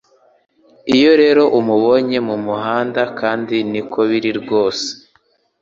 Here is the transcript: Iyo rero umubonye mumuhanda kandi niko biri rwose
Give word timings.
Iyo 0.95 1.11
rero 1.21 1.43
umubonye 1.59 2.17
mumuhanda 2.27 3.01
kandi 3.19 3.55
niko 3.71 3.99
biri 4.09 4.31
rwose 4.39 4.87